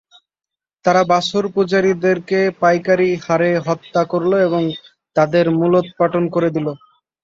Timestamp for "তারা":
0.85-1.01